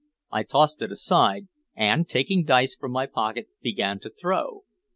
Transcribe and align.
I 0.31 0.41
tossed 0.41 0.81
it 0.81 0.91
aside, 0.91 1.47
and, 1.75 2.09
taking 2.09 2.43
dice 2.43 2.75
from 2.75 2.91
my 2.91 3.05
pocket, 3.05 3.49
began 3.61 3.99
to 3.99 4.09
throw. 4.09 4.63